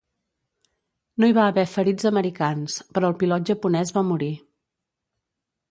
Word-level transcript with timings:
No 1.23 1.29
hi 1.31 1.35
va 1.39 1.43
haver 1.51 1.65
ferits 1.73 2.07
americans, 2.11 2.79
però 2.97 3.13
el 3.13 3.17
pilot 3.21 3.47
japonès 3.53 3.95
va 3.99 4.05
morir. 4.13 4.33